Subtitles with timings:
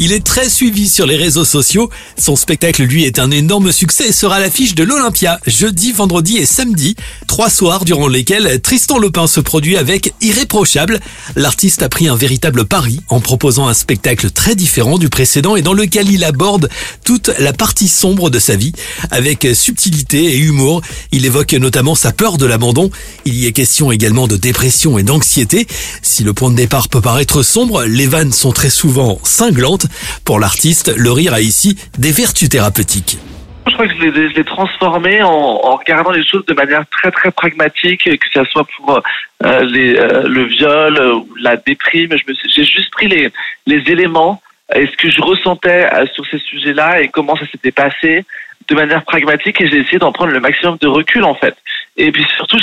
[0.00, 1.90] Il est très suivi sur les réseaux sociaux.
[2.16, 6.36] Son spectacle, lui, est un énorme succès et sera à l'affiche de l'Olympia jeudi, vendredi
[6.36, 6.94] et samedi.
[7.26, 11.00] Trois soirs durant lesquels Tristan Lopin se produit avec Irréprochable.
[11.34, 15.62] L'artiste a pris un véritable pari en proposant un spectacle très différent du précédent et
[15.62, 16.68] dans lequel il aborde
[17.04, 18.74] toute la partie sombre de sa vie.
[19.10, 20.80] Avec subtilité et humour,
[21.10, 22.92] il évoque notamment sa peur de l'abandon.
[23.24, 25.66] Il y est question également de dépression et d'anxiété.
[26.02, 29.87] Si le point de départ peut paraître sombre, les vannes sont très souvent cinglantes.
[30.24, 33.18] Pour l'artiste, le rire a ici des vertus thérapeutiques.
[33.66, 38.04] Je crois que je l'ai, transformé en, regardant les choses de manière très très pragmatique,
[38.04, 39.00] que ce soit pour euh,
[39.44, 42.10] euh, le viol euh, ou la déprime.
[42.54, 43.30] J'ai juste pris les,
[43.66, 44.40] les éléments
[44.74, 48.24] et ce que je ressentais sur ces sujets-là et comment ça s'était passé
[48.68, 51.56] de manière pragmatique et j'ai essayé d'en prendre le maximum de recul en fait.
[51.98, 52.58] Et puis surtout,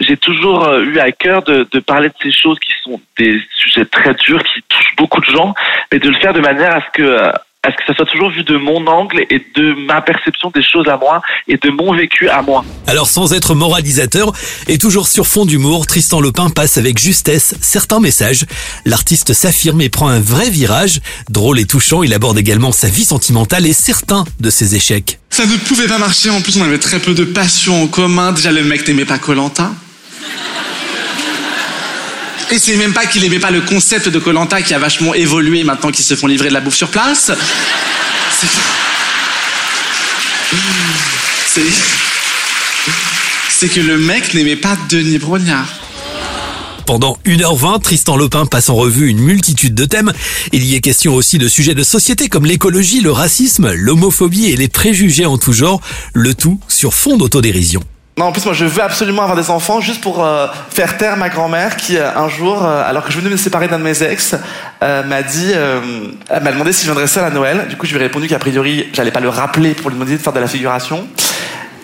[0.00, 3.40] j'ai toujours euh, eu à cœur de, de parler de ces choses qui sont des
[3.56, 5.54] sujets très durs, qui touchent beaucoup de gens,
[5.92, 7.30] mais de le faire de manière à ce que euh,
[7.64, 10.62] à ce que ça soit toujours vu de mon angle et de ma perception des
[10.62, 12.64] choses à moi et de mon vécu à moi.
[12.86, 14.32] Alors sans être moralisateur
[14.68, 18.46] et toujours sur fond d'humour, Tristan Lopin passe avec justesse certains messages.
[18.84, 21.00] L'artiste s'affirme et prend un vrai virage.
[21.28, 25.18] Drôle et touchant, il aborde également sa vie sentimentale et certains de ses échecs.
[25.38, 28.32] Ça ne pouvait pas marcher, en plus on avait très peu de passion en commun.
[28.32, 29.70] Déjà le mec n'aimait pas Colanta.
[32.50, 35.62] Et c'est même pas qu'il aimait pas le concept de Colanta qui a vachement évolué
[35.62, 37.30] maintenant qu'ils se font livrer de la bouffe sur place.
[43.48, 45.77] C'est que le mec n'aimait pas Denis Brognard.
[46.88, 50.10] Pendant 1h20, Tristan Lopin passe en revue une multitude de thèmes.
[50.52, 54.56] Il y est question aussi de sujets de société comme l'écologie, le racisme, l'homophobie et
[54.56, 55.82] les préjugés en tout genre,
[56.14, 57.82] le tout sur fond d'autodérision.
[58.16, 61.18] Non, en plus, moi, je veux absolument avoir des enfants juste pour euh, faire taire
[61.18, 63.84] ma grand-mère qui, euh, un jour, euh, alors que je venais me séparer d'un de
[63.84, 64.34] mes ex,
[64.80, 67.66] m'a dit, elle m'a demandé si je viendrais seul à Noël.
[67.68, 70.16] Du coup, je lui ai répondu qu'a priori, j'allais pas le rappeler pour lui demander
[70.16, 71.06] de faire de la figuration.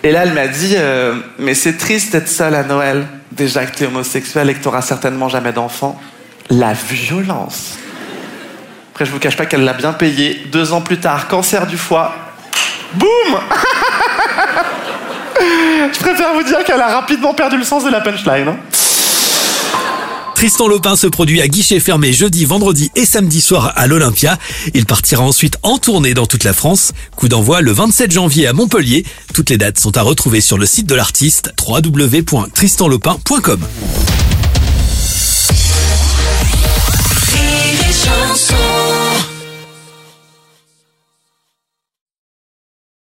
[0.05, 3.07] Et là, elle m'a dit, euh, mais c'est triste d'être seul à Noël.
[3.31, 5.99] Déjà que t'es homosexuel et que t'auras certainement jamais d'enfant.
[6.51, 7.79] La violence.
[8.91, 10.43] Après, je vous cache pas qu'elle l'a bien payé.
[10.51, 12.13] Deux ans plus tard, cancer du foie.
[12.93, 13.09] Boum
[15.91, 18.47] Je préfère vous dire qu'elle a rapidement perdu le sens de la punchline.
[18.47, 18.57] hein.
[20.45, 24.37] Tristan Lopin se produit à guichet fermé jeudi, vendredi et samedi soir à l'Olympia.
[24.75, 26.91] Il partira ensuite en tournée dans toute la France.
[27.15, 29.07] Coup d'envoi le 27 janvier à Montpellier.
[29.33, 33.59] Toutes les dates sont à retrouver sur le site de l'artiste www.tristanlopin.com.